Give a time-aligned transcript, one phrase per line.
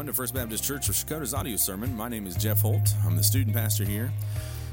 [0.00, 1.94] everyone to First Baptist Church of Shakota's audio sermon.
[1.94, 2.94] My name is Jeff Holt.
[3.04, 4.10] I'm the student pastor here.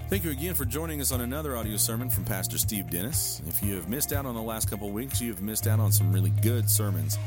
[0.08, 3.42] Thank you again for joining us on another audio sermon from Pastor Steve Dennis.
[3.46, 5.92] If you have missed out on the last couple weeks, you have missed out on
[5.92, 7.18] some really good sermons.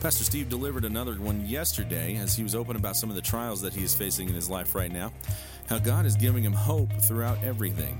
[0.00, 3.60] Pastor Steve delivered another one yesterday as he was open about some of the trials
[3.62, 5.12] that he is facing in his life right now,
[5.66, 7.98] how God is giving him hope throughout everything.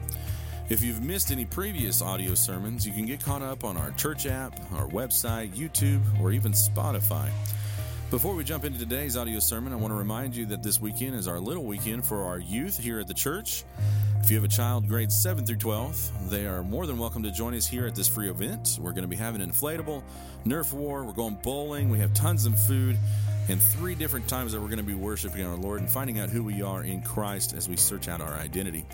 [0.68, 4.24] If you've missed any previous audio sermons, you can get caught up on our church
[4.24, 7.28] app, our website, YouTube, or even Spotify.
[8.12, 11.14] Before we jump into today's audio sermon, I want to remind you that this weekend
[11.14, 13.64] is our little weekend for our youth here at the church.
[14.20, 17.30] If you have a child grades 7 through 12, they are more than welcome to
[17.30, 18.76] join us here at this free event.
[18.78, 20.02] We're going to be having an inflatable,
[20.44, 22.98] Nerf war, we're going bowling, we have tons of food,
[23.48, 26.28] and three different times that we're going to be worshiping our Lord and finding out
[26.28, 28.84] who we are in Christ as we search out our identity.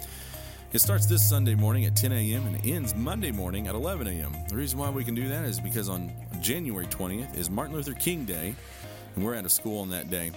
[0.72, 2.46] It starts this Sunday morning at 10 a.m.
[2.46, 4.36] and ends Monday morning at 11 a.m.
[4.48, 7.94] The reason why we can do that is because on January 20th is Martin Luther
[7.94, 8.54] King Day,
[9.18, 10.30] and we're out of school on that day.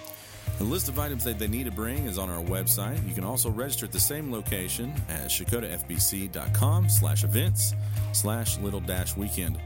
[0.57, 3.07] The list of items that they need to bring is on our website.
[3.07, 7.75] You can also register at the same location at shakotafbc.com slash events
[8.11, 9.59] slash little dash weekend.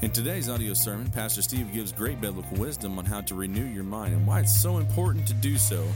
[0.00, 3.84] In today's audio sermon, Pastor Steve gives great biblical wisdom on how to renew your
[3.84, 5.86] mind and why it's so important to do so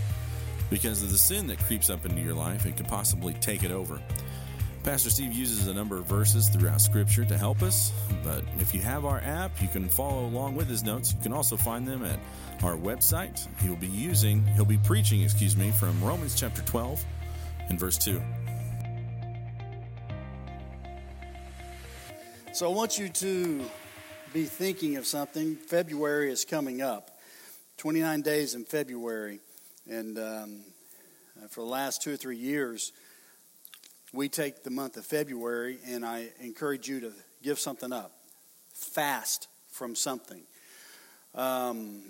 [0.69, 3.70] because of the sin that creeps up into your life and could possibly take it
[3.70, 3.98] over.
[4.84, 7.90] Pastor Steve uses a number of verses throughout Scripture to help us,
[8.22, 11.14] but if you have our app, you can follow along with his notes.
[11.14, 12.18] You can also find them at
[12.62, 13.48] our website.
[13.62, 17.02] He'll be using, he'll be preaching, excuse me, from Romans chapter 12
[17.70, 18.20] and verse 2.
[22.52, 23.64] So I want you to
[24.34, 25.56] be thinking of something.
[25.56, 27.10] February is coming up,
[27.78, 29.41] 29 days in February.
[29.91, 30.60] And um,
[31.48, 32.92] for the last two or three years,
[34.14, 38.12] we take the month of February, and I encourage you to give something up.
[38.72, 40.42] Fast from something.
[41.34, 42.02] Um,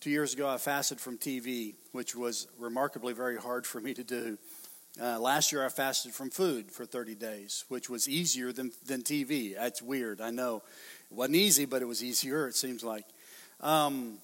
[0.00, 4.02] two years ago, I fasted from TV, which was remarkably very hard for me to
[4.02, 4.38] do.
[5.00, 9.02] Uh, last year, I fasted from food for 30 days, which was easier than, than
[9.02, 9.54] TV.
[9.54, 10.62] That's weird, I know.
[11.10, 13.04] It wasn't easy, but it was easier, it seems like.
[13.60, 14.18] Um,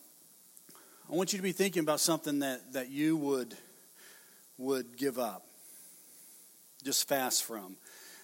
[1.08, 3.56] I want you to be thinking about something that, that you would,
[4.58, 5.45] would give up
[6.86, 7.76] just fast from.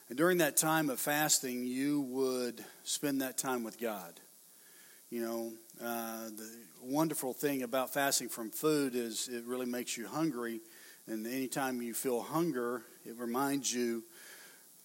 [0.08, 4.20] And during that time of fasting, you would spend that time with God.
[5.10, 5.52] You know,
[5.84, 6.48] uh, the
[6.80, 10.60] wonderful thing about fasting from food is it really makes you hungry.
[11.08, 14.04] And anytime you feel hunger, it reminds you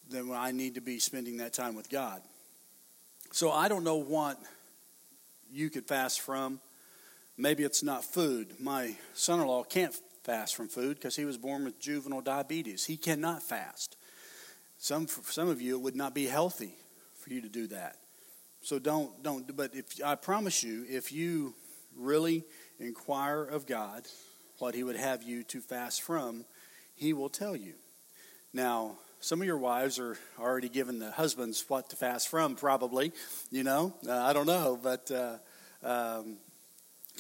[0.10, 2.24] that I need to be spending that time with God.
[3.32, 4.40] So I don't know what
[5.52, 6.60] you could fast from.
[7.38, 8.56] Maybe it's not food.
[8.60, 9.96] My son in law can't
[10.28, 12.86] fast from food because he was born with juvenile diabetes.
[12.86, 13.96] He cannot fast.
[14.78, 16.76] Some for some of you it would not be healthy
[17.16, 17.96] for you to do that.
[18.62, 21.56] So don't don't but if I promise you if you
[21.96, 22.44] really
[22.78, 24.06] inquire of God
[24.60, 26.44] what he would have you to fast from,
[26.94, 27.76] he will tell you.
[28.54, 33.14] Now, some of your wives are already giving the husbands what to fast from, probably.
[33.50, 35.40] You know, uh, I don't know, but because
[35.84, 36.38] uh, um,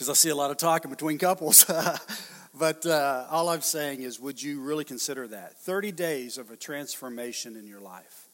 [0.09, 1.65] I see a lot of talking between couples.
[2.57, 5.59] But uh, all I'm saying is, would you really consider that?
[5.59, 8.27] 30 days of a transformation in your life.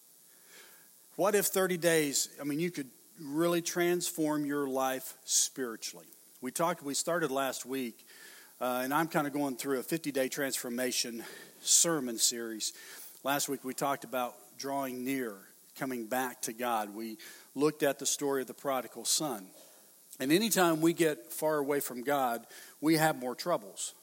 [1.16, 2.90] What if 30 days, I mean, you could
[3.20, 6.06] really transform your life spiritually?
[6.42, 8.06] We talked, we started last week,
[8.62, 11.24] uh, and I'm kind of going through a 50 day transformation
[11.62, 12.72] sermon series.
[13.24, 15.36] Last week we talked about drawing near,
[15.78, 16.96] coming back to God.
[16.96, 17.18] We
[17.56, 19.48] looked at the story of the prodigal son.
[20.20, 22.46] And anytime we get far away from God,
[22.80, 23.94] we have more troubles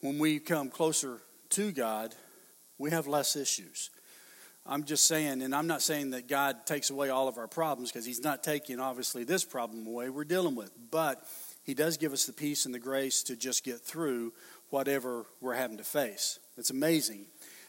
[0.00, 1.20] when we come closer
[1.50, 2.14] to God,
[2.78, 3.90] we have less issues.
[4.64, 7.90] I'm just saying, and I'm not saying that God takes away all of our problems
[7.90, 10.70] because He's not taking, obviously, this problem away we're dealing with.
[10.90, 11.22] But
[11.64, 14.34] He does give us the peace and the grace to just get through
[14.70, 16.38] whatever we're having to face.
[16.58, 17.24] It's amazing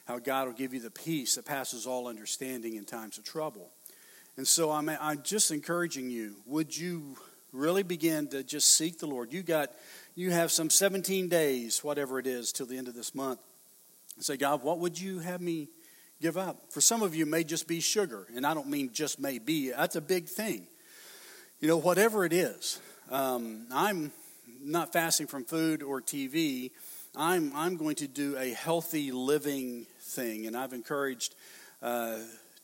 [0.05, 3.69] how God will give you the peace that passes all understanding in times of trouble.
[4.35, 7.15] And so I'm, I'm just encouraging you would you
[7.51, 9.31] really begin to just seek the Lord?
[9.31, 9.71] You got
[10.19, 13.39] you have some 17 days, whatever it is, till the end of this month.
[14.17, 15.69] And say, God, what would you have me
[16.21, 16.73] give up?
[16.73, 19.71] For some of you, may just be sugar, and I don't mean just may be.
[19.71, 20.67] That's a big thing.
[21.61, 22.81] You know, whatever it is.
[23.09, 24.11] Um, I'm
[24.61, 26.71] not fasting from food or TV.
[27.15, 31.33] I'm, I'm going to do a healthy living thing, and I've encouraged
[31.81, 32.17] uh,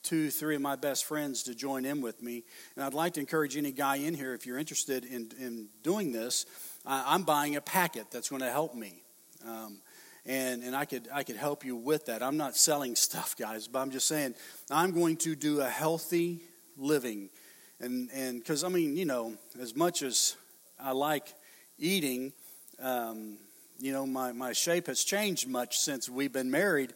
[0.04, 2.44] two, three of my best friends to join in with me.
[2.76, 6.12] And I'd like to encourage any guy in here, if you're interested in, in doing
[6.12, 6.46] this,
[6.88, 9.02] I'm buying a packet that's going to help me.
[9.46, 9.80] Um,
[10.26, 12.24] and, and I could I could help you with that.
[12.24, 14.36] I'm not selling stuff, guys, but I'm just saying
[14.72, 16.42] I'm going to do a healthy
[16.78, 17.30] living,
[17.80, 20.36] and and because I mean you know as much as
[20.80, 21.34] I like
[21.78, 22.34] eating.
[22.82, 23.38] Um,
[23.80, 26.94] you know, my, my shape has changed much since we've been married.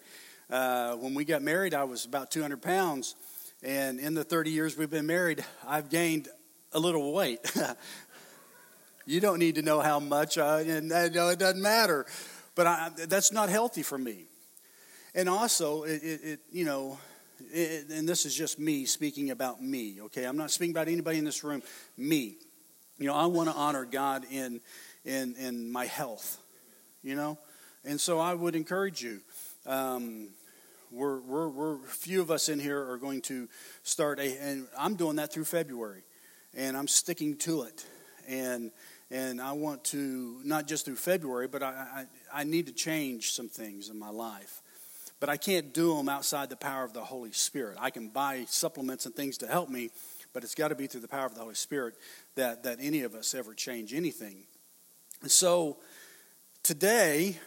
[0.49, 3.15] Uh, when we got married, I was about 200 pounds.
[3.61, 6.29] And in the 30 years we've been married, I've gained
[6.71, 7.39] a little weight.
[9.09, 12.05] you don't need to know how much, I, and I know it doesn't matter.
[12.53, 14.25] But I, that's not healthy for me.
[15.15, 16.99] And also, it, it, it you know,
[17.51, 20.25] it, and this is just me speaking about me, okay?
[20.25, 21.63] I'm not speaking about anybody in this room,
[21.97, 22.35] me.
[22.99, 24.61] You know, I want to honor God in,
[25.03, 26.37] in, in my health,
[27.01, 27.39] you know?
[27.83, 29.21] And so I would encourage you.
[29.65, 30.27] Um,
[30.91, 33.47] we're, we're, we're, few of us in here are going to
[33.81, 36.03] start a, and I'm doing that through February,
[36.55, 37.85] and I'm sticking to it.
[38.27, 38.69] And,
[39.11, 43.31] and I want to, not just through February, but I, I, I need to change
[43.31, 44.61] some things in my life.
[45.19, 47.77] But I can't do them outside the power of the Holy Spirit.
[47.79, 49.89] I can buy supplements and things to help me,
[50.33, 51.95] but it's got to be through the power of the Holy Spirit
[52.35, 54.43] that, that any of us ever change anything.
[55.21, 55.77] And So
[56.63, 57.37] today,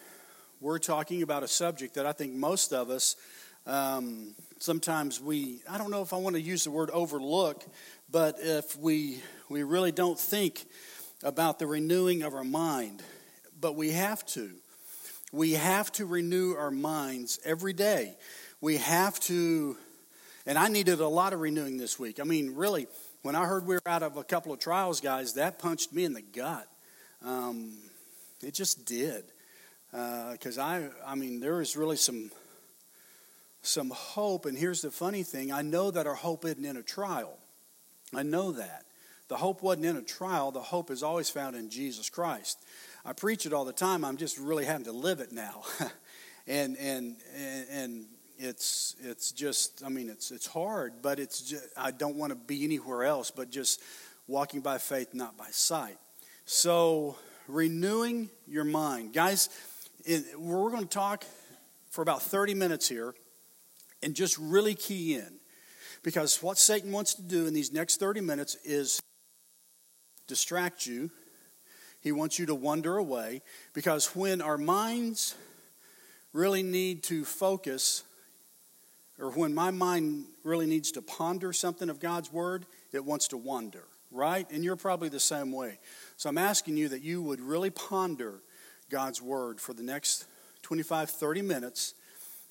[0.61, 3.17] we're talking about a subject that I think most of us
[3.67, 7.65] um, sometimes we, I don't know if I want to use the word overlook,
[8.11, 10.67] but if we, we really don't think
[11.23, 13.03] about the renewing of our mind,
[13.61, 14.51] but we have to.
[15.33, 18.15] We have to renew our minds every day.
[18.61, 19.77] We have to,
[20.47, 22.21] and I needed a lot of renewing this week.
[22.21, 22.87] I mean, really,
[23.23, 26.05] when I heard we were out of a couple of trials, guys, that punched me
[26.05, 26.69] in the gut.
[27.25, 27.79] Um,
[28.43, 29.25] it just did.
[29.91, 32.31] Because uh, I, I mean, there is really some,
[33.63, 34.47] some hope.
[34.47, 37.39] And here's the funny thing I know that our hope isn't in a trial.
[38.15, 38.85] I know that.
[39.33, 42.63] The hope wasn't in a trial, the hope is always found in Jesus Christ.
[43.03, 44.05] I preach it all the time.
[44.05, 45.63] I'm just really having to live it now,
[46.47, 47.17] and and
[47.71, 48.05] and
[48.37, 52.37] it's it's just I mean it's it's hard, but it's just, I don't want to
[52.37, 53.81] be anywhere else but just
[54.27, 55.97] walking by faith, not by sight.
[56.45, 57.17] So
[57.49, 59.49] renewing your mind, guys.
[60.05, 61.25] It, we're going to talk
[61.89, 63.15] for about 30 minutes here,
[64.03, 65.39] and just really key in,
[66.03, 69.01] because what Satan wants to do in these next 30 minutes is
[70.33, 71.11] distract you
[72.03, 73.43] he wants you to wander away
[73.73, 75.37] because when our minds
[76.33, 78.03] really need to focus,
[79.21, 83.37] or when my mind really needs to ponder something of God's Word, it wants to
[83.37, 84.51] wander, right?
[84.51, 85.79] And you're probably the same way.
[86.17, 88.43] So I'm asking you that you would really ponder
[88.91, 90.27] God's Word for the next
[90.63, 91.95] 25, 30 minutes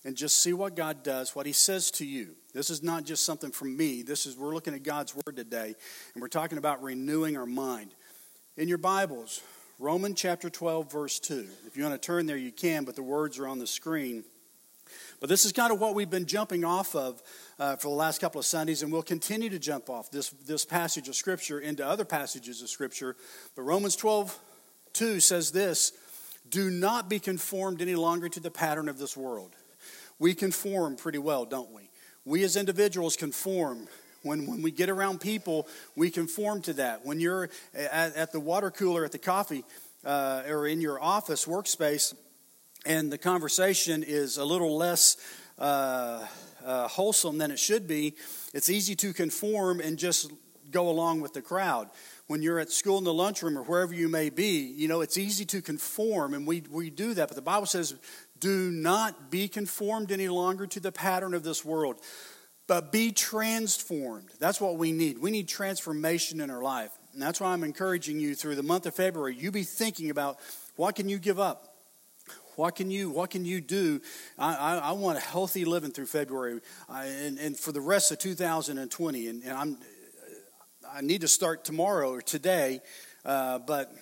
[0.04, 2.36] and just see what God does, what He says to you.
[2.54, 4.02] This is not just something from me.
[4.02, 5.76] This is we're looking at God's Word today,
[6.14, 7.94] and we're talking about renewing our mind
[8.58, 9.42] in your Bibles,
[9.80, 11.48] Romans chapter 12, verse 2.
[11.66, 14.24] If you want to turn there, you can, but the words are on the screen.
[15.20, 17.22] But this is kind of what we've been jumping off of
[17.58, 20.66] uh, for the last couple of Sundays, and we'll continue to jump off this, this
[20.66, 23.16] passage of Scripture into other passages of Scripture.
[23.56, 24.38] But Romans 12,
[24.94, 25.94] 2 says this
[26.50, 29.56] Do not be conformed any longer to the pattern of this world.
[30.22, 31.90] We conform pretty well, don't we?
[32.26, 33.88] We as individuals conform
[34.22, 37.04] when, when we get around people, we conform to that.
[37.04, 39.64] When you're at, at the water cooler at the coffee
[40.06, 42.14] uh, or in your office workspace,
[42.86, 45.18] and the conversation is a little less
[45.58, 46.24] uh,
[46.64, 48.14] uh, wholesome than it should be,
[48.54, 50.32] it's easy to conform and just
[50.70, 51.90] go along with the crowd.
[52.28, 55.18] When you're at school in the lunchroom or wherever you may be, you know, it's
[55.18, 57.28] easy to conform, and we, we do that.
[57.28, 57.96] But the Bible says,
[58.42, 62.02] do not be conformed any longer to the pattern of this world
[62.72, 64.30] but be transformed.
[64.40, 65.20] That's what we need.
[65.20, 66.92] We need transformation in our life.
[67.12, 70.40] And that's why I'm encouraging you through the month of February, you be thinking about
[70.78, 71.76] what can you give up?
[72.56, 74.00] What can you What can you do?
[74.40, 78.10] I, I, I want a healthy living through February I, and, and for the rest
[78.12, 79.28] of 2020.
[79.28, 79.78] And, and I'm
[80.94, 82.80] I need to start tomorrow or today,
[83.26, 83.94] uh, but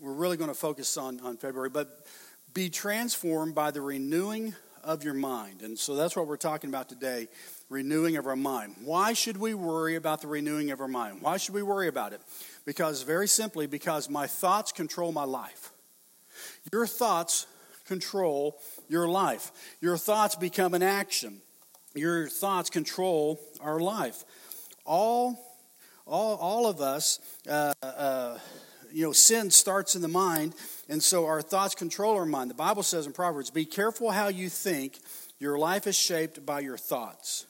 [0.00, 1.70] we're really going to focus on, on February.
[1.70, 2.06] But
[2.56, 5.60] be transformed by the renewing of your mind.
[5.60, 7.28] And so that's what we're talking about today
[7.68, 8.76] renewing of our mind.
[8.82, 11.20] Why should we worry about the renewing of our mind?
[11.20, 12.22] Why should we worry about it?
[12.64, 15.70] Because, very simply, because my thoughts control my life.
[16.72, 17.46] Your thoughts
[17.86, 18.58] control
[18.88, 19.52] your life.
[19.82, 21.42] Your thoughts become an action.
[21.94, 24.24] Your thoughts control our life.
[24.86, 25.38] All,
[26.06, 28.38] all, all of us, uh, uh,
[28.90, 30.54] you know, sin starts in the mind,
[30.88, 32.50] and so our thoughts control our mind.
[32.50, 34.98] The Bible says in Proverbs, Be careful how you think.
[35.38, 37.46] Your life is shaped by your thoughts.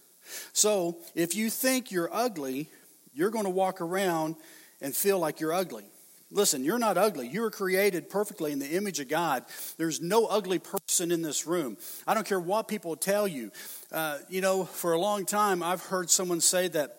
[0.53, 2.69] So if you think you're ugly,
[3.15, 4.37] you're going to walk around
[4.81, 5.85] and feel like you're ugly.
[6.33, 7.29] Listen, you're not ugly.
[7.29, 9.45] You were created perfectly in the image of God.
[9.79, 11.77] There's no ugly person in this room.
[12.07, 13.53] I don't care what people tell you.
[13.93, 16.99] Uh, you know, for a long time, I've heard someone say that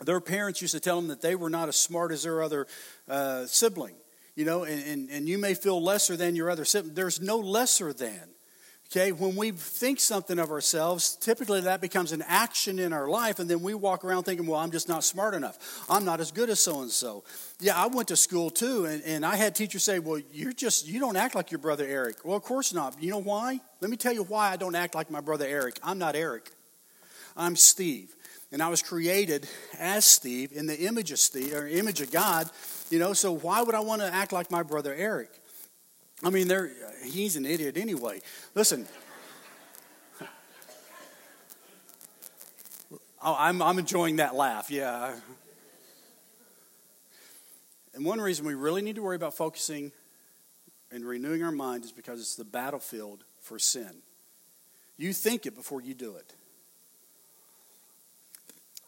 [0.00, 2.66] their parents used to tell them that they were not as smart as their other
[3.08, 3.94] uh, sibling.
[4.36, 6.94] You know, and, and, and you may feel lesser than your other sibling.
[6.94, 8.28] There's no lesser than.
[8.92, 13.40] Okay, when we think something of ourselves, typically that becomes an action in our life,
[13.40, 15.84] and then we walk around thinking, well, I'm just not smart enough.
[15.90, 17.24] I'm not as good as so and so.
[17.58, 20.86] Yeah, I went to school too, and, and I had teachers say, well, you're just,
[20.86, 22.18] you don't act like your brother Eric.
[22.24, 23.02] Well, of course not.
[23.02, 23.58] You know why?
[23.80, 25.80] Let me tell you why I don't act like my brother Eric.
[25.82, 26.52] I'm not Eric,
[27.36, 28.14] I'm Steve.
[28.52, 29.48] And I was created
[29.80, 32.48] as Steve in the image of Steve, or image of God,
[32.90, 35.30] you know, so why would I want to act like my brother Eric?
[36.22, 36.70] I mean, there
[37.04, 38.20] he's an idiot anyway.
[38.54, 38.86] Listen.
[43.22, 45.16] Oh, I'm, I'm enjoying that laugh, yeah.
[47.94, 49.90] And one reason we really need to worry about focusing
[50.92, 54.02] and renewing our mind is because it's the battlefield for sin.
[54.96, 56.34] You think it before you do it.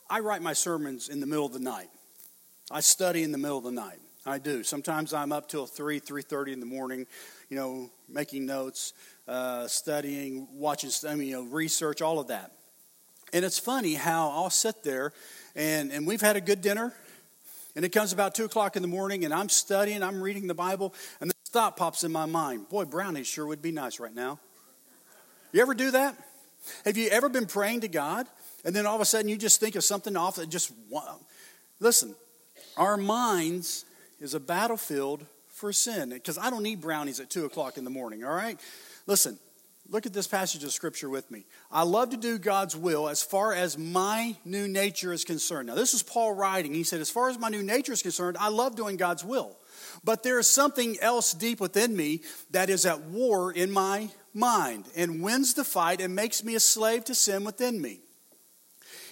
[0.09, 1.90] I write my sermons in the middle of the night.
[2.71, 3.99] I study in the middle of the night.
[4.27, 4.63] I do.
[4.63, 7.07] Sometimes I'm up till 3, 3.30 in the morning,
[7.49, 8.93] you know, making notes,
[9.27, 12.53] uh, studying, watching, I mean, you know, research, all of that.
[13.33, 15.13] And it's funny how I'll sit there
[15.57, 16.93] and, and we've had a good dinner
[17.75, 20.55] and it comes about 2 o'clock in the morning and I'm studying, I'm reading the
[20.55, 24.15] Bible, and this thought pops in my mind, boy, brownies sure would be nice right
[24.15, 24.41] now.
[25.53, 26.15] You ever do that?
[26.85, 28.27] Have you ever been praying to God
[28.63, 30.71] and then all of a sudden you just think of something off that just,
[31.81, 32.15] listen,
[32.78, 33.85] our minds
[34.20, 36.11] is a battlefield for sin.
[36.11, 38.58] Because I don't need brownies at 2 o'clock in the morning, all right?
[39.06, 39.38] Listen,
[39.88, 41.44] look at this passage of scripture with me.
[41.70, 45.68] I love to do God's will as far as my new nature is concerned.
[45.68, 46.75] Now, this is Paul writing.
[46.75, 49.56] He said, As far as my new nature is concerned, I love doing God's will.
[50.04, 54.87] But there is something else deep within me that is at war in my mind
[54.94, 58.00] and wins the fight and makes me a slave to sin within me.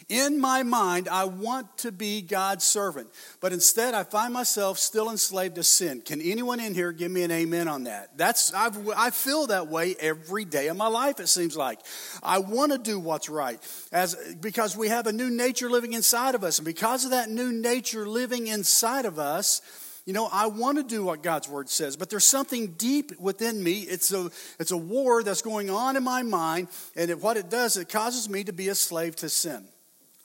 [0.08, 3.08] In my mind, I want to be God's servant,
[3.40, 6.00] but instead I find myself still enslaved to sin.
[6.00, 8.16] Can anyone in here give me an amen on that?
[8.16, 11.18] That's I've, I feel that way every day of my life.
[11.18, 11.80] It seems like
[12.22, 13.60] I want to do what's right,
[13.90, 17.28] as because we have a new nature living inside of us, and because of that
[17.28, 19.60] new nature living inside of us.
[20.04, 23.60] You know, I want to do what God's word says, but there's something deep within
[23.60, 23.80] me.
[23.80, 27.50] It's a, it's a war that's going on in my mind, and it, what it
[27.50, 29.66] does, it causes me to be a slave to sin.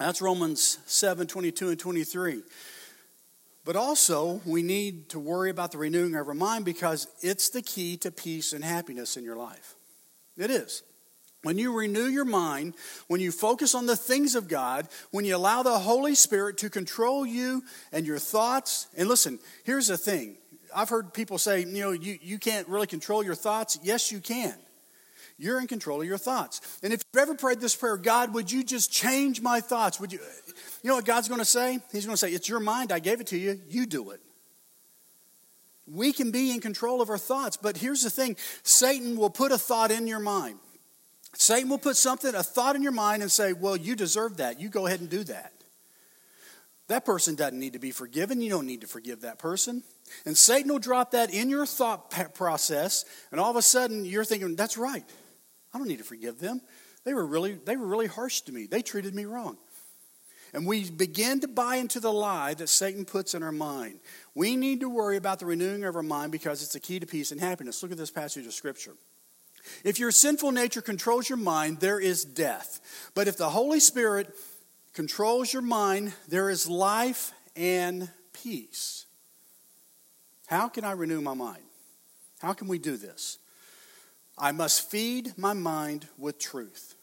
[0.02, 2.42] That's Romans 7 22 and 23.
[3.64, 7.62] But also, we need to worry about the renewing of our mind because it's the
[7.62, 9.76] key to peace and happiness in your life.
[10.36, 10.82] It is.
[11.44, 12.76] When you renew your mind,
[13.08, 16.70] when you focus on the things of God, when you allow the Holy Spirit to
[16.70, 20.38] control you and your thoughts, and listen, here's the thing.
[20.76, 23.80] I've heard people say, you know, you, you can't really control your thoughts.
[23.84, 24.56] Yes, you can.
[25.42, 26.62] You're in control of your thoughts.
[26.84, 30.00] And if you've ever prayed this prayer, God, would you just change my thoughts?
[30.00, 30.20] Would you
[30.84, 31.80] You know what God's going to say?
[31.92, 32.92] He's going to say, "It's your mind.
[32.92, 33.60] I gave it to you.
[33.68, 34.22] You do it."
[35.88, 38.38] We can be in control of our thoughts, but here's the thing.
[38.62, 40.60] Satan will put a thought in your mind.
[41.34, 44.60] Satan will put something, a thought in your mind and say, "Well, you deserve that.
[44.60, 45.54] You go ahead and do that."
[46.88, 48.42] That person doesn't need to be forgiven.
[48.42, 49.84] You don't need to forgive that person.
[50.24, 54.26] And Satan will drop that in your thought process, and all of a sudden you're
[54.26, 55.06] thinking, that's right.
[55.74, 56.62] I don't need to forgive them.
[57.04, 58.68] They were really, they were really harsh to me.
[58.68, 59.58] They treated me wrong.
[60.54, 64.00] And we begin to buy into the lie that Satan puts in our mind.
[64.36, 67.06] We need to worry about the renewing of our mind because it's the key to
[67.06, 67.82] peace and happiness.
[67.82, 68.96] Look at this passage of Scripture.
[69.84, 73.12] If your sinful nature controls your mind, there is death.
[73.16, 74.36] But if the Holy Spirit
[74.94, 79.06] controls your mind, there is life and peace.
[80.48, 81.64] How can I renew my mind?
[82.40, 83.38] How can we do this?
[84.38, 86.96] I must feed my mind with truth.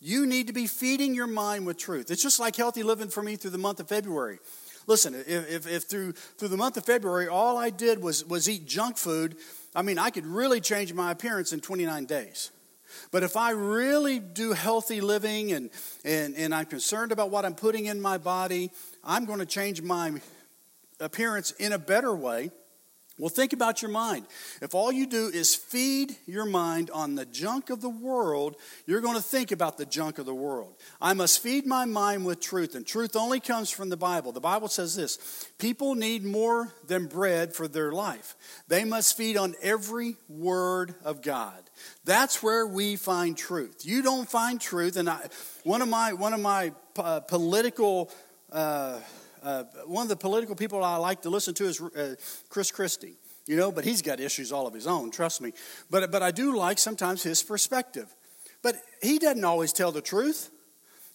[0.00, 2.10] You need to be feeding your mind with truth.
[2.10, 4.38] It's just like healthy living for me through the month of February.
[4.86, 8.48] Listen, if, if, if, through, through the month of February all I did was, was
[8.48, 9.36] eat junk food,
[9.74, 12.50] I mean, I could really change my appearance in 29 days.
[13.10, 15.70] But if I really do healthy living and,
[16.04, 18.70] and, and I'm concerned about what I'm putting in my body,
[19.02, 20.20] I'm going to change my
[21.00, 22.50] appearance in a better way
[23.16, 24.26] well, think about your mind.
[24.60, 28.56] If all you do is feed your mind on the junk of the world,
[28.86, 30.74] you're going to think about the junk of the world.
[31.00, 34.32] I must feed my mind with truth, and truth only comes from the Bible.
[34.32, 38.34] The Bible says this people need more than bread for their life,
[38.66, 41.62] they must feed on every word of God.
[42.04, 43.82] That's where we find truth.
[43.84, 45.28] You don't find truth, and I,
[45.62, 48.10] one of my, one of my uh, political.
[48.50, 48.98] Uh,
[49.44, 52.14] uh, one of the political people I like to listen to is uh,
[52.48, 55.52] Chris Christie, you know, but he's got issues all of his own, trust me.
[55.90, 58.12] But, but I do like sometimes his perspective.
[58.62, 60.50] But he doesn't always tell the truth.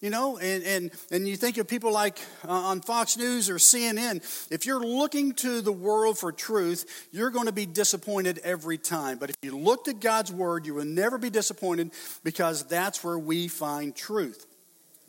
[0.02, 3.56] You know, and, and, and you think of people like uh, on Fox News or
[3.56, 8.78] CNN, if you're looking to the world for truth, you're going to be disappointed every
[8.78, 9.18] time.
[9.18, 11.92] But if you look at God's Word, you will never be disappointed
[12.24, 14.46] because that's where we find truth.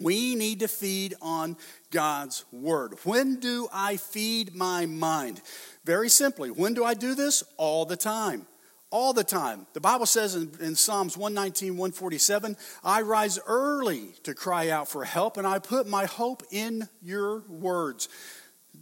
[0.00, 1.56] We need to feed on
[1.90, 2.94] God's Word.
[3.04, 5.42] When do I feed my mind?
[5.84, 7.44] Very simply, when do I do this?
[7.56, 8.46] All the time
[8.90, 9.66] all the time.
[9.72, 15.04] The Bible says in, in, Psalms 119, 147, I rise early to cry out for
[15.04, 18.08] help, and I put my hope in your words.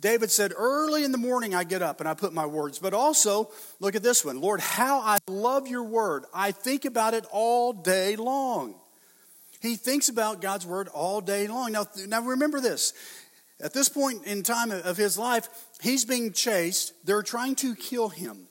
[0.01, 2.79] David said, Early in the morning I get up and I put my words.
[2.79, 6.25] But also, look at this one Lord, how I love your word.
[6.33, 8.77] I think about it all day long.
[9.61, 11.73] He thinks about God's word all day long.
[11.73, 12.93] Now, now remember this.
[13.61, 15.49] At this point in time of his life,
[15.81, 16.93] he's being chased.
[17.05, 18.47] They're trying to kill him.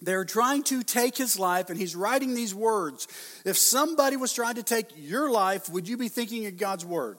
[0.00, 3.08] They're trying to take his life, and he's writing these words.
[3.44, 7.18] If somebody was trying to take your life, would you be thinking of God's word?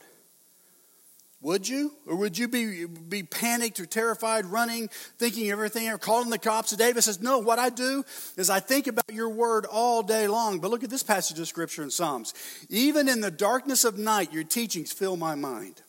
[1.41, 1.93] Would you?
[2.05, 6.75] Or would you be, be panicked or terrified, running, thinking everything, or calling the cops?
[6.75, 8.03] David says, No, what I do
[8.35, 10.59] is I think about your word all day long.
[10.59, 12.33] But look at this passage of scripture in Psalms.
[12.69, 15.81] Even in the darkness of night, your teachings fill my mind.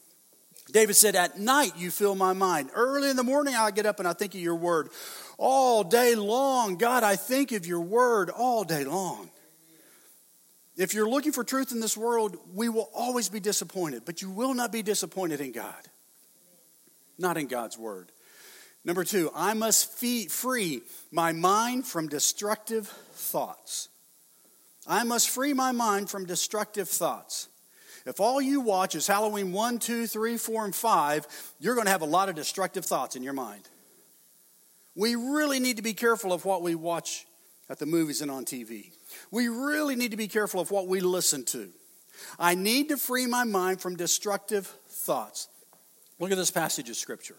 [0.70, 2.70] David said, At night you fill my mind.
[2.72, 4.90] Early in the morning I get up and I think of your word
[5.36, 6.76] all day long.
[6.76, 9.30] God, I think of your word all day long.
[10.80, 14.30] If you're looking for truth in this world, we will always be disappointed, but you
[14.30, 15.74] will not be disappointed in God.
[17.18, 18.10] Not in God's word.
[18.82, 20.80] Number two, I must free
[21.12, 23.90] my mind from destructive thoughts.
[24.86, 27.48] I must free my mind from destructive thoughts.
[28.06, 31.26] If all you watch is Halloween 1, 2, 3, 4, and 5,
[31.60, 33.68] you're going to have a lot of destructive thoughts in your mind.
[34.94, 37.26] We really need to be careful of what we watch
[37.68, 38.92] at the movies and on TV.
[39.30, 41.70] We really need to be careful of what we listen to.
[42.38, 45.48] I need to free my mind from destructive thoughts.
[46.18, 47.36] Look at this passage of Scripture.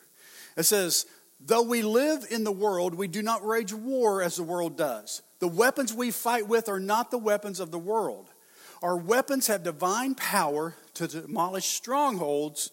[0.58, 1.06] It says,
[1.40, 5.22] Though we live in the world, we do not wage war as the world does.
[5.40, 8.30] The weapons we fight with are not the weapons of the world.
[8.84, 12.72] Our weapons have divine power to demolish strongholds.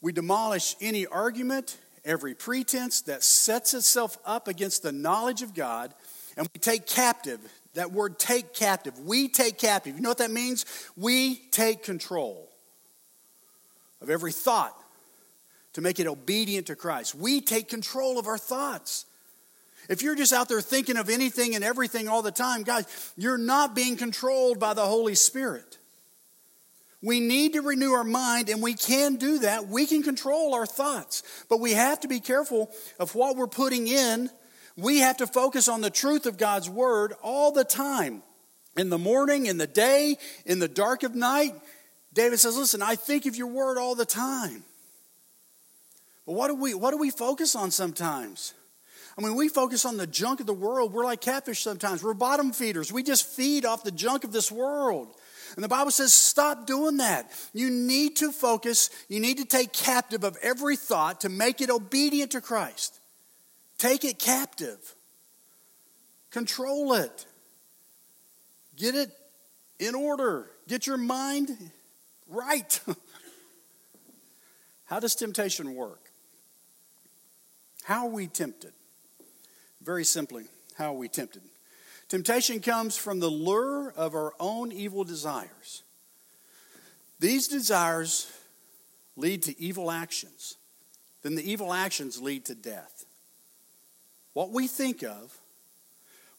[0.00, 5.94] We demolish any argument, every pretense that sets itself up against the knowledge of God,
[6.36, 7.40] and we take captive.
[7.76, 8.98] That word take captive.
[8.98, 9.94] We take captive.
[9.94, 10.64] You know what that means?
[10.96, 12.48] We take control
[14.00, 14.74] of every thought
[15.74, 17.14] to make it obedient to Christ.
[17.14, 19.04] We take control of our thoughts.
[19.90, 23.38] If you're just out there thinking of anything and everything all the time, guys, you're
[23.38, 25.76] not being controlled by the Holy Spirit.
[27.02, 29.68] We need to renew our mind, and we can do that.
[29.68, 33.86] We can control our thoughts, but we have to be careful of what we're putting
[33.86, 34.30] in.
[34.76, 38.22] We have to focus on the truth of God's word all the time.
[38.76, 41.54] In the morning, in the day, in the dark of night,
[42.12, 44.64] David says, Listen, I think of your word all the time.
[46.26, 48.52] But what do we, what do we focus on sometimes?
[49.16, 50.92] I mean, we focus on the junk of the world.
[50.92, 52.02] We're like catfish sometimes.
[52.02, 52.92] We're bottom feeders.
[52.92, 55.08] We just feed off the junk of this world.
[55.54, 57.30] And the Bible says, stop doing that.
[57.54, 61.70] You need to focus, you need to take captive of every thought to make it
[61.70, 63.00] obedient to Christ.
[63.78, 64.94] Take it captive,
[66.30, 67.26] control it,
[68.76, 69.10] get it
[69.78, 71.50] in order, get your mind
[72.28, 72.80] right.
[74.86, 76.10] How does temptation work?
[77.82, 78.72] How are we tempted?
[79.82, 80.44] Very simply,
[80.76, 81.42] how are we tempted?
[82.08, 85.82] Temptation comes from the lure of our own evil desires.
[87.18, 88.30] These desires
[89.16, 90.56] lead to evil actions.
[91.22, 93.05] Then the evil actions lead to death.
[94.36, 95.34] What we think of,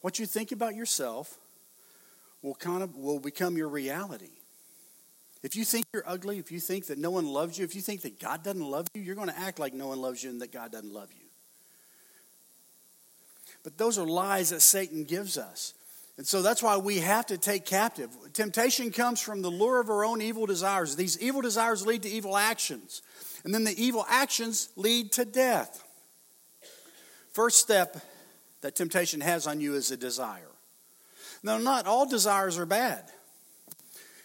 [0.02, 1.36] what you think about yourself,
[2.42, 4.30] will kind of will become your reality.
[5.42, 7.80] If you think you're ugly, if you think that no one loves you, if you
[7.80, 10.30] think that God doesn't love you, you're going to act like no one loves you
[10.30, 11.26] and that God doesn't love you.
[13.64, 15.74] But those are lies that Satan gives us.
[16.18, 18.10] And so that's why we have to take captive.
[18.32, 20.94] Temptation comes from the lure of our own evil desires.
[20.94, 23.02] These evil desires lead to evil actions.
[23.42, 25.82] And then the evil actions lead to death.
[27.38, 27.96] First step
[28.62, 30.50] that temptation has on you is a desire.
[31.44, 33.04] Now, not all desires are bad.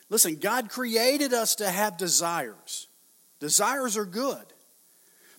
[0.09, 2.87] Listen, God created us to have desires.
[3.39, 4.43] Desires are good.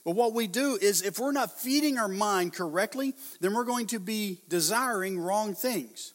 [0.04, 3.88] But what we do is, if we're not feeding our mind correctly, then we're going
[3.88, 6.12] to be desiring wrong things.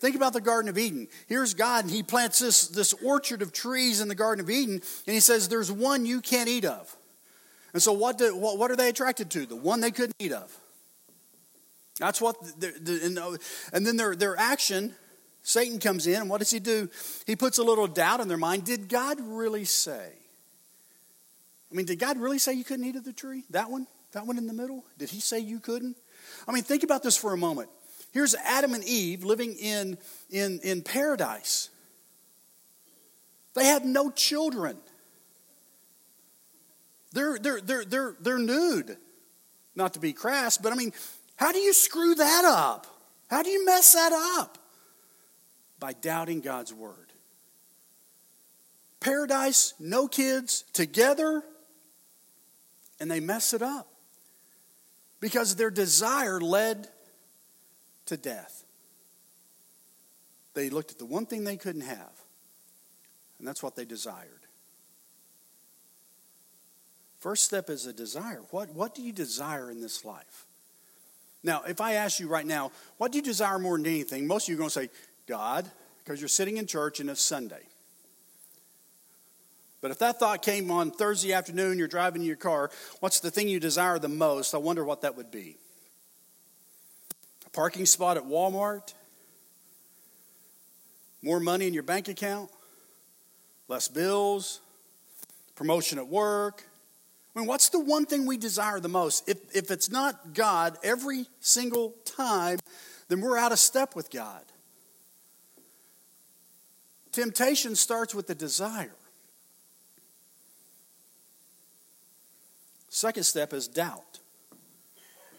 [0.00, 1.06] Think about the Garden of Eden.
[1.28, 4.82] Here's God, and He plants this, this orchard of trees in the Garden of Eden,
[5.06, 6.96] and He says, There's one you can't eat of.
[7.72, 9.46] And so, what, do, what, what are they attracted to?
[9.46, 10.52] The one they couldn't eat of.
[11.98, 13.38] That's what, the,
[13.72, 14.94] and then their, their action
[15.46, 16.90] Satan comes in, and what does he do?
[17.24, 18.64] He puts a little doubt in their mind.
[18.64, 20.10] Did God really say?
[21.70, 23.44] I mean, did God really say you couldn't eat of the tree?
[23.50, 23.86] That one?
[24.10, 24.84] That one in the middle?
[24.98, 25.96] Did he say you couldn't?
[26.48, 27.68] I mean, think about this for a moment.
[28.12, 29.98] Here's Adam and Eve living in,
[30.30, 31.70] in, in paradise.
[33.54, 34.78] They had no children.
[37.12, 38.96] They're, they're, they're, they're, they're nude.
[39.76, 40.92] Not to be crass, but I mean,
[41.36, 42.86] how do you screw that up?
[43.28, 44.58] How do you mess that up?
[45.78, 47.12] By doubting God's word.
[49.00, 51.42] Paradise, no kids, together,
[52.98, 53.86] and they mess it up
[55.20, 56.88] because their desire led
[58.06, 58.64] to death.
[60.54, 62.24] They looked at the one thing they couldn't have,
[63.38, 64.46] and that's what they desired.
[67.20, 68.42] First step is a desire.
[68.50, 70.46] What, what do you desire in this life?
[71.46, 74.26] Now, if I ask you right now, what do you desire more than anything?
[74.26, 74.90] Most of you are going to say,
[75.28, 77.62] God, because you're sitting in church and it's Sunday.
[79.80, 83.30] But if that thought came on Thursday afternoon, you're driving in your car, what's the
[83.30, 84.54] thing you desire the most?
[84.54, 85.56] I wonder what that would be.
[87.46, 88.92] A parking spot at Walmart?
[91.22, 92.50] More money in your bank account?
[93.68, 94.60] Less bills?
[95.54, 96.64] Promotion at work?
[97.36, 99.28] I mean, what's the one thing we desire the most?
[99.28, 102.58] If, if it's not God every single time,
[103.08, 104.42] then we're out of step with God.
[107.12, 108.96] Temptation starts with the desire.
[112.88, 114.20] Second step is doubt.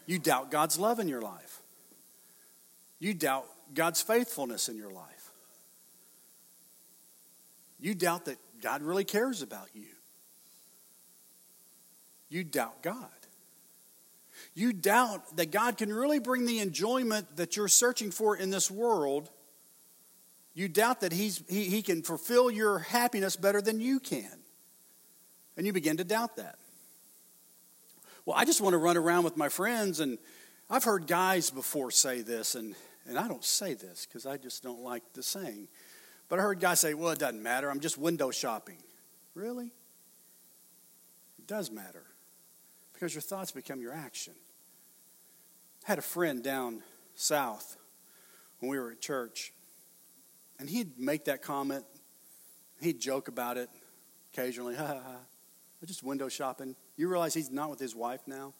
[0.06, 1.62] You doubt God's love in your life.
[3.00, 5.32] You doubt God's faithfulness in your life.
[7.80, 9.97] You doubt that God really cares about you.
[12.28, 13.08] You doubt God.
[14.54, 18.70] You doubt that God can really bring the enjoyment that you're searching for in this
[18.70, 19.30] world.
[20.54, 24.32] You doubt that he's, he, he can fulfill your happiness better than you can.
[25.56, 26.56] And you begin to doubt that.
[28.26, 30.00] Well, I just want to run around with my friends.
[30.00, 30.18] And
[30.68, 32.74] I've heard guys before say this, and,
[33.06, 35.68] and I don't say this because I just don't like the saying.
[36.28, 37.70] But I heard guys say, well, it doesn't matter.
[37.70, 38.78] I'm just window shopping.
[39.34, 39.72] Really?
[41.38, 42.07] It does matter
[42.98, 44.34] because your thoughts become your action.
[45.86, 46.82] I had a friend down
[47.14, 47.76] south
[48.58, 49.52] when we were at church,
[50.58, 51.84] and he'd make that comment.
[52.80, 53.68] He'd joke about it
[54.32, 54.74] occasionally.
[54.78, 55.16] Ha ha ha.
[55.84, 56.74] Just window shopping.
[56.96, 58.52] You realize he's not with his wife now?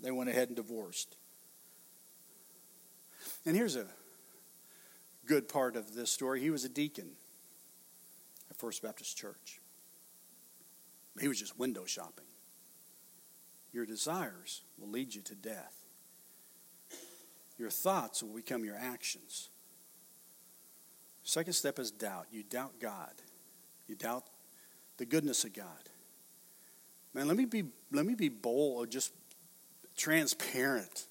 [0.00, 1.16] They went ahead and divorced.
[3.46, 3.86] And here's a
[5.26, 6.40] good part of this story.
[6.40, 7.10] He was a deacon
[8.50, 9.60] at First Baptist Church.
[11.20, 12.24] He was just window shopping.
[13.72, 15.76] Your desires will lead you to death.
[17.58, 19.48] Your thoughts will become your actions.
[21.22, 22.26] Second step is doubt.
[22.30, 23.12] You doubt God.
[23.86, 24.24] You doubt
[24.96, 25.66] the goodness of God.
[27.14, 29.12] Man, let me be let me be bold or just
[29.96, 31.06] transparent.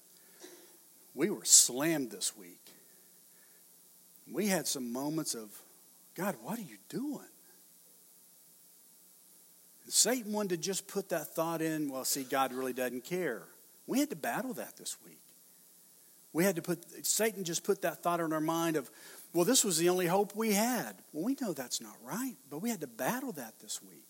[1.14, 2.60] We were slammed this week.
[4.30, 5.50] We had some moments of,
[6.14, 7.20] God, what are you doing?
[9.94, 13.42] Satan wanted to just put that thought in, well, see, God really doesn't care.
[13.86, 15.20] We had to battle that this week.
[16.32, 18.90] We had to put, Satan just put that thought in our mind of,
[19.32, 20.96] well, this was the only hope we had.
[21.12, 24.08] Well, we know that's not right, but we had to battle that this week.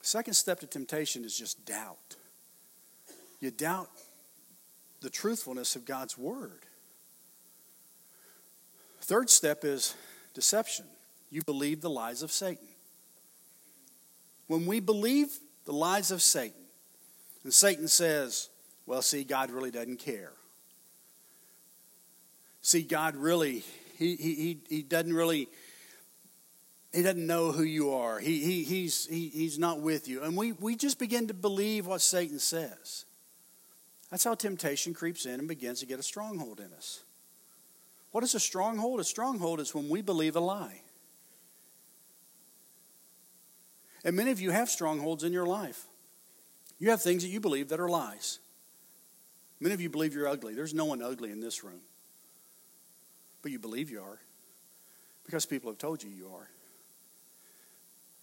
[0.00, 2.14] Second step to temptation is just doubt.
[3.40, 3.90] You doubt
[5.00, 6.66] the truthfulness of God's word.
[9.00, 9.96] Third step is
[10.34, 10.84] deception.
[11.30, 12.68] You believe the lies of Satan
[14.52, 15.30] when we believe
[15.64, 16.60] the lies of Satan,
[17.42, 18.50] and Satan says,
[18.84, 20.32] well, see, God really doesn't care.
[22.60, 23.64] See, God really,
[23.96, 25.48] he, he, he doesn't really,
[26.92, 28.18] he doesn't know who you are.
[28.18, 30.22] He, he, he's, he, he's not with you.
[30.22, 33.06] And we, we just begin to believe what Satan says.
[34.10, 37.04] That's how temptation creeps in and begins to get a stronghold in us.
[38.10, 39.00] What is a stronghold?
[39.00, 40.82] A stronghold is when we believe a lie.
[44.04, 45.84] And many of you have strongholds in your life.
[46.78, 48.40] You have things that you believe that are lies.
[49.60, 50.54] Many of you believe you're ugly.
[50.54, 51.80] There's no one ugly in this room.
[53.42, 54.18] But you believe you are
[55.24, 56.48] because people have told you you are.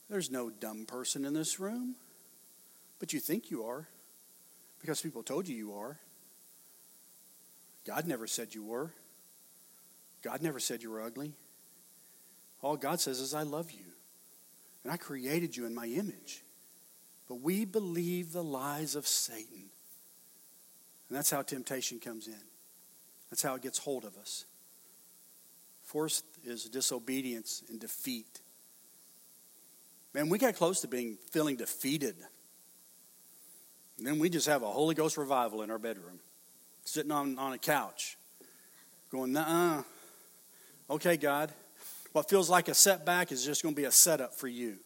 [0.09, 1.95] There's no dumb person in this room,
[2.99, 3.87] but you think you are
[4.81, 5.97] because people told you you are.
[7.85, 8.91] God never said you were.
[10.21, 11.33] God never said you were ugly.
[12.61, 13.85] All God says is, I love you.
[14.83, 16.43] And I created you in my image.
[17.27, 19.69] But we believe the lies of Satan.
[21.09, 22.41] And that's how temptation comes in.
[23.29, 24.45] That's how it gets hold of us.
[25.83, 28.41] Fourth is disobedience and defeat.
[30.13, 32.15] Man, we got close to being feeling defeated.
[33.97, 36.19] And then we just have a Holy Ghost revival in our bedroom,
[36.85, 38.17] sitting on, on a couch,
[39.11, 39.83] going, uh
[40.89, 41.51] Okay, God,
[42.11, 44.77] what feels like a setback is just going to be a setup for you.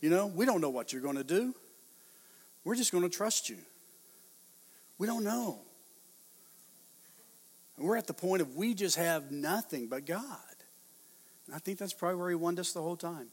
[0.00, 1.54] You know, we don't know what you're going to do.
[2.64, 3.58] We're just going to trust you.
[4.98, 5.58] We don't know.
[7.76, 10.36] And we're at the point of we just have nothing but God.
[11.46, 13.28] And I think that's probably where He wanted us the whole time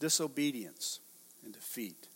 [0.00, 1.00] disobedience
[1.44, 2.08] and defeat.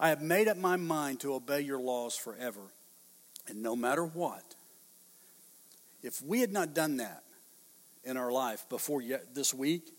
[0.00, 2.72] I have made up my mind to obey your laws forever,
[3.46, 4.56] and no matter what.
[6.02, 7.22] If we had not done that
[8.04, 9.90] in our life before yet this week,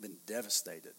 [0.00, 0.94] been devastated.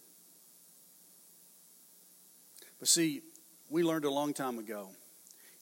[2.78, 3.22] But see,
[3.68, 4.90] we learned a long time ago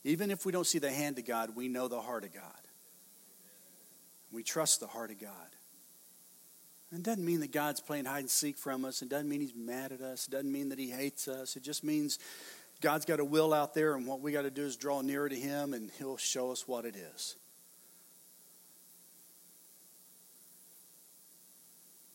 [0.05, 2.43] even if we don't see the hand of God, we know the heart of God.
[4.33, 5.33] We trust the heart of God.
[6.93, 9.03] It doesn't mean that God's playing hide and seek from us.
[9.03, 10.27] It doesn't mean He's mad at us.
[10.27, 11.55] It doesn't mean that He hates us.
[11.55, 12.19] It just means
[12.81, 15.29] God's got a will out there, and what we got to do is draw nearer
[15.29, 17.37] to Him, and He'll show us what it is.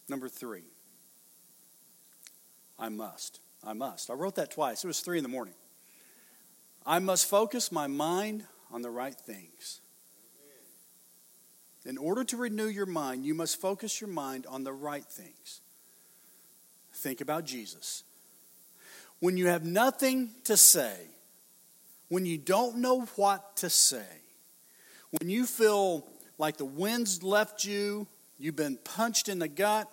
[0.08, 0.64] Number three,
[2.78, 3.40] I must.
[3.64, 4.10] I must.
[4.10, 4.84] I wrote that twice.
[4.84, 5.56] It was three in the morning.
[6.86, 9.82] I must focus my mind on the right things.
[11.86, 15.62] In order to renew your mind, you must focus your mind on the right things.
[16.94, 18.04] Think about Jesus.
[19.20, 20.96] When you have nothing to say,
[22.10, 24.06] when you don't know what to say,
[25.12, 29.88] when you feel like the wind's left you, you've been punched in the gut,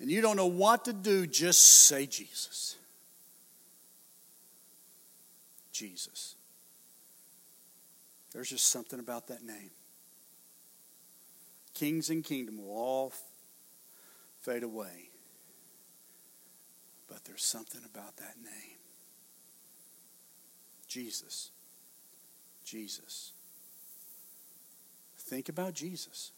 [0.00, 2.76] and you don't know what to do, just say Jesus.
[5.72, 6.36] Jesus.
[8.32, 9.70] There's just something about that name.
[11.74, 13.12] Kings and kingdom will all
[14.40, 15.10] fade away.
[17.08, 18.76] But there's something about that name.
[20.86, 21.50] Jesus.
[22.64, 23.32] Jesus.
[25.18, 26.32] Think about Jesus.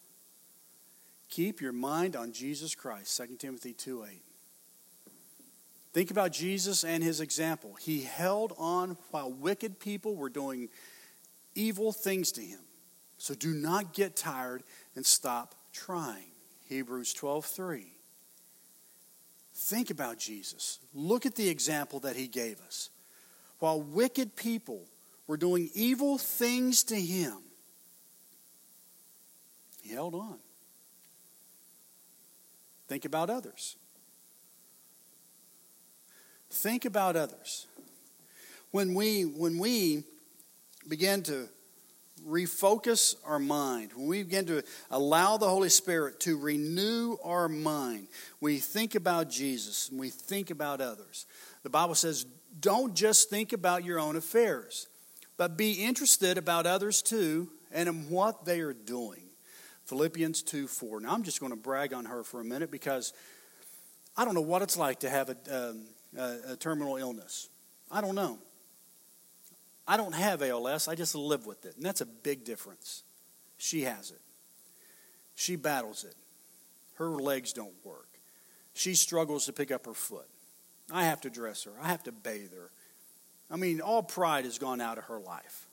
[1.33, 4.23] Keep your mind on Jesus Christ, 2 Timothy 2 8.
[5.95, 7.75] Think about Jesus and his example.
[7.81, 10.68] He held on while wicked people were doing
[11.55, 12.59] evil things to him.
[13.16, 14.62] So do not get tired
[14.95, 16.33] and stop trying.
[16.68, 17.95] Hebrews 12:3.
[19.55, 20.81] Think about Jesus.
[20.92, 22.90] Look at the example that he gave us.
[23.59, 24.87] While wicked people
[25.27, 27.38] were doing evil things to him,
[29.81, 30.38] he held on.
[32.92, 33.76] Think about others.
[36.50, 37.66] Think about others.
[38.70, 40.05] When we, when we
[40.87, 41.48] begin to
[42.28, 48.09] refocus our mind, when we begin to allow the Holy Spirit to renew our mind,
[48.42, 51.24] we think about Jesus and we think about others.
[51.62, 52.26] The Bible says,
[52.61, 54.87] don't just think about your own affairs,
[55.38, 59.32] but be interested about others too and in what they are doing.
[59.92, 61.00] Philippians 2 4.
[61.00, 63.12] Now, I'm just going to brag on her for a minute because
[64.16, 65.37] I don't know what it's like to have a,
[65.68, 65.83] um,
[66.16, 67.50] a, a terminal illness.
[67.90, 68.38] I don't know.
[69.87, 71.76] I don't have ALS, I just live with it.
[71.76, 73.02] And that's a big difference.
[73.59, 74.22] She has it.
[75.35, 76.14] She battles it.
[76.94, 78.09] Her legs don't work.
[78.72, 80.28] She struggles to pick up her foot.
[80.90, 82.70] I have to dress her, I have to bathe her.
[83.50, 85.68] I mean, all pride has gone out of her life.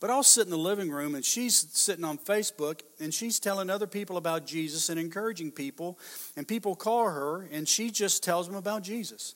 [0.00, 3.68] But I'll sit in the living room and she's sitting on Facebook and she's telling
[3.68, 5.98] other people about Jesus and encouraging people.
[6.36, 9.34] And people call her and she just tells them about Jesus.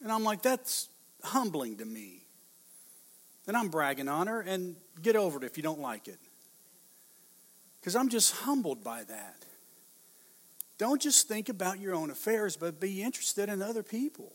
[0.00, 0.88] And I'm like, that's
[1.24, 2.20] humbling to me.
[3.46, 6.18] And I'm bragging on her, and get over it if you don't like it.
[7.80, 9.44] Because I'm just humbled by that.
[10.78, 14.32] Don't just think about your own affairs, but be interested in other people.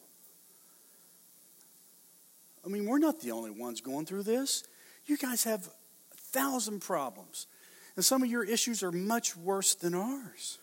[2.66, 4.64] I mean, we're not the only ones going through this.
[5.06, 7.48] You guys have a thousand problems,
[7.96, 10.60] and some of your issues are much worse than ours.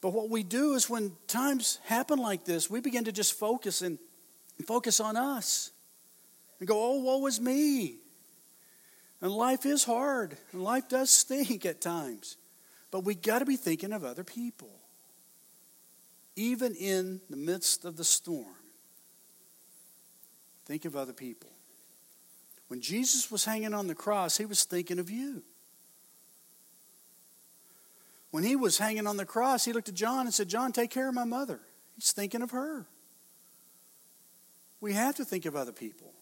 [0.00, 3.82] But what we do is when times happen like this, we begin to just focus
[3.82, 3.98] and
[4.66, 5.72] focus on us
[6.60, 7.96] and go, oh, woe is me.
[9.20, 12.36] And life is hard, and life does stink at times.
[12.90, 14.70] But we got to be thinking of other people,
[16.36, 18.54] even in the midst of the storm.
[20.68, 21.50] Think of other people.
[22.68, 25.42] When Jesus was hanging on the cross, he was thinking of you.
[28.30, 30.90] When he was hanging on the cross, he looked at John and said, John, take
[30.90, 31.60] care of my mother.
[31.96, 32.86] He's thinking of her.
[34.82, 36.12] We have to think of other people.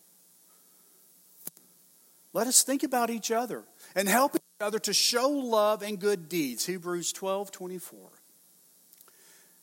[2.32, 3.64] Let us think about each other
[3.96, 6.64] and help each other to show love and good deeds.
[6.66, 7.98] Hebrews 12 24.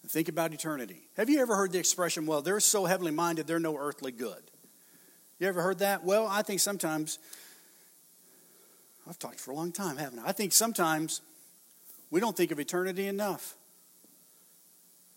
[0.05, 1.07] Think about eternity.
[1.15, 4.51] Have you ever heard the expression, well, they're so heavenly minded, they're no earthly good?
[5.43, 6.05] You ever heard that?
[6.05, 7.19] Well, I think sometimes,
[9.09, 10.29] I've talked for a long time, haven't I?
[10.29, 11.19] I think sometimes
[12.09, 13.57] we don't think of eternity enough.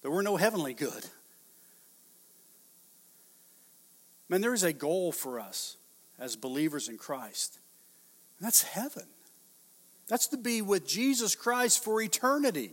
[0.03, 1.07] That we're no heavenly good.
[4.29, 5.77] Man, there is a goal for us
[6.19, 7.61] as believers in Christ.
[8.41, 9.07] That's heaven.
[10.09, 12.73] That's to be with Jesus Christ for eternity.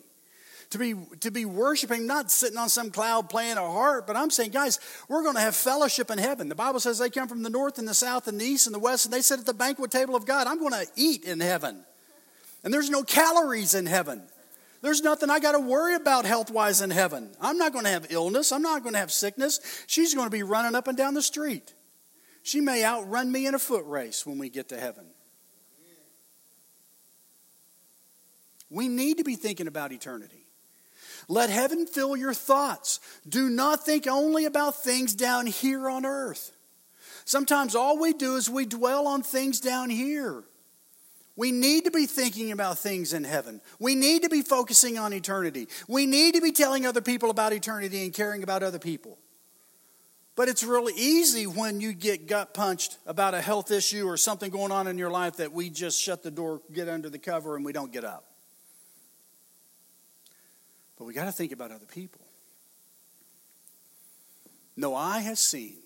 [0.73, 4.31] To be, to be worshiping, not sitting on some cloud playing a harp, but I'm
[4.31, 6.49] saying, guys, we're going to have fellowship in heaven.
[6.49, 8.73] The Bible says they come from the north and the south and the east and
[8.73, 10.47] the west, and they sit at the banquet table of God.
[10.47, 11.85] I'm going to eat in heaven.
[12.63, 14.23] And there's no calories in heaven.
[14.81, 17.29] There's nothing I got to worry about health wise in heaven.
[17.39, 18.51] I'm not going to have illness.
[18.51, 19.59] I'm not going to have sickness.
[19.85, 21.75] She's going to be running up and down the street.
[22.41, 25.05] She may outrun me in a foot race when we get to heaven.
[28.71, 30.42] We need to be thinking about eternity.
[31.27, 32.99] Let heaven fill your thoughts.
[33.27, 36.51] Do not think only about things down here on earth.
[37.25, 40.43] Sometimes all we do is we dwell on things down here.
[41.35, 43.61] We need to be thinking about things in heaven.
[43.79, 45.67] We need to be focusing on eternity.
[45.87, 49.17] We need to be telling other people about eternity and caring about other people.
[50.35, 54.51] But it's really easy when you get gut punched about a health issue or something
[54.51, 57.55] going on in your life that we just shut the door, get under the cover,
[57.55, 58.32] and we don't get up.
[60.97, 62.21] But we got to think about other people.
[64.75, 65.77] No eye has seen,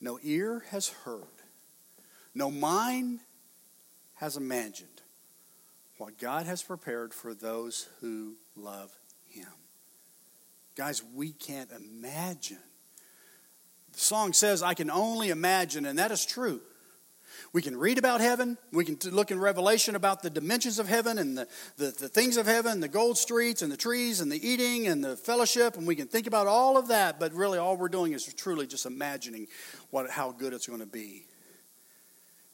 [0.00, 1.24] no ear has heard,
[2.34, 3.20] no mind
[4.14, 5.02] has imagined
[5.98, 8.96] what God has prepared for those who love
[9.28, 9.48] Him.
[10.76, 12.58] Guys, we can't imagine.
[13.92, 16.60] The song says, I can only imagine, and that is true.
[17.52, 18.58] We can read about heaven.
[18.72, 22.36] We can look in Revelation about the dimensions of heaven and the, the, the, things
[22.36, 25.86] of heaven, the gold streets and the trees and the eating and the fellowship, and
[25.86, 28.86] we can think about all of that, but really all we're doing is truly just
[28.86, 29.46] imagining
[29.90, 31.26] what, how good it's going to be.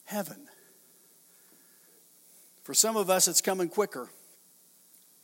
[0.05, 0.47] Heaven.
[2.63, 4.09] For some of us, it's coming quicker.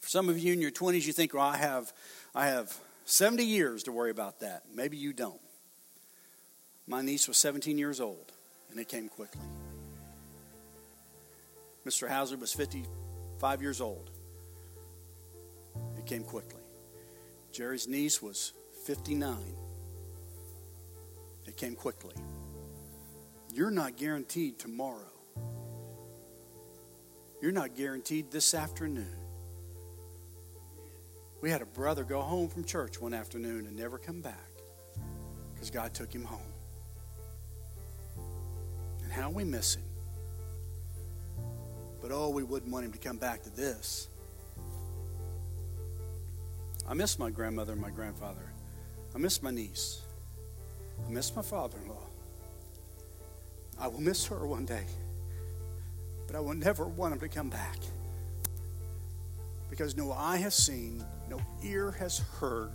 [0.02, 1.93] For some of you in your 20s, you think, well, I have,
[2.34, 4.63] I have 70 years to worry about that.
[4.74, 5.41] Maybe you don't.
[6.88, 8.32] My niece was 17 years old
[8.72, 9.42] and it came quickly.
[11.86, 12.08] Mr.
[12.08, 14.12] Hazard was 55 years old.
[15.98, 16.62] It came quickly.
[17.52, 18.54] Jerry's niece was
[18.86, 19.38] 59.
[21.48, 22.14] It came quickly.
[23.54, 25.12] You're not guaranteed tomorrow.
[27.42, 29.16] You're not guaranteed this afternoon.
[31.42, 34.50] We had a brother go home from church one afternoon and never come back
[35.54, 36.59] because God took him home.
[39.10, 39.82] And how we miss him.
[42.00, 44.08] But oh, we wouldn't want him to come back to this.
[46.88, 48.54] I miss my grandmother and my grandfather.
[49.15, 50.04] I miss my niece.
[51.08, 52.06] I miss my father in law.
[53.80, 54.86] I will miss her one day.
[56.28, 57.78] But I will never want him to come back.
[59.72, 62.74] Because no eye has seen, no ear has heard,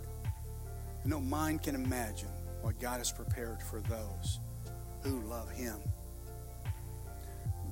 [1.01, 2.27] and no mind can imagine
[2.61, 4.39] what God has prepared for those
[5.01, 5.79] who love him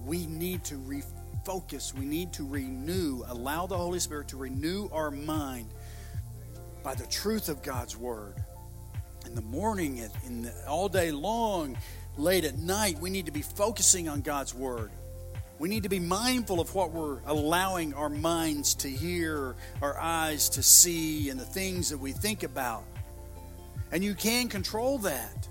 [0.06, 5.12] we need to refocus, we need to renew, allow the Holy Spirit to renew our
[5.12, 5.70] mind
[6.84, 8.36] by the truth of God's Word.
[9.26, 11.78] In the morning, in the, all day long,
[12.18, 14.92] late at night, we need to be focusing on God's Word.
[15.60, 20.50] We need to be mindful of what we're allowing our minds to hear, our eyes
[20.50, 22.84] to see, and the things that we think about.
[23.92, 25.48] And you can control that.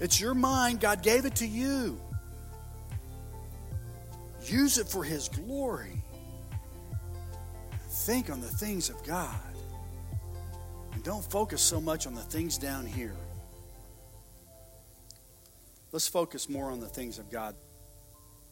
[0.00, 0.80] It's your mind.
[0.80, 2.00] God gave it to you.
[4.44, 6.02] Use it for His glory.
[7.88, 9.34] Think on the things of God.
[10.92, 13.16] And don't focus so much on the things down here.
[15.92, 17.54] Let's focus more on the things of God.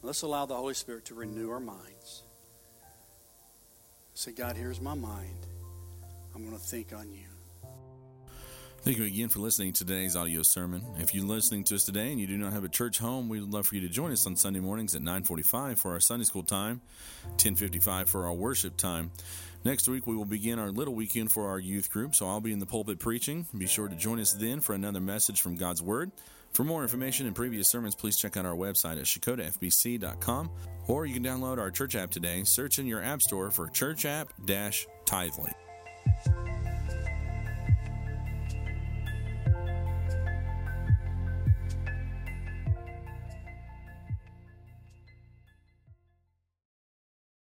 [0.03, 2.23] Let's allow the Holy Spirit to renew our minds.
[4.15, 5.47] Say, God, here's my mind.
[6.35, 7.36] I'm going to think on you.
[8.87, 10.81] Thank you again for listening to today's audio sermon.
[11.01, 13.43] If you're listening to us today and you do not have a church home, we'd
[13.43, 16.45] love for you to join us on Sunday mornings at 9:45 for our Sunday school
[16.45, 16.81] time,
[17.37, 19.11] 10:55 for our worship time.
[19.65, 22.53] Next week we will begin our little weekend for our youth group, so I'll be
[22.53, 23.49] in the pulpit preaching.
[23.59, 26.13] Be sure to join us then for another message from God's Word.
[26.53, 30.49] For more information and previous sermons, please check out our website at shakotafbc.com
[30.87, 32.45] or you can download our church app today.
[32.45, 35.53] Search in your app store for Church App Tithely.